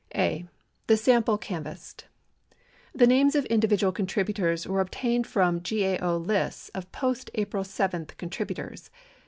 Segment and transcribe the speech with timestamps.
[0.15, 0.47] A.
[0.87, 2.05] The Sample Canvassed
[2.91, 8.89] The names of individual contributors were obtained from GAO lists of post April 7 contributors.